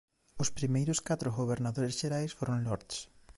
[0.43, 2.97] Os primeiros catro gobernadores xerais foron lords.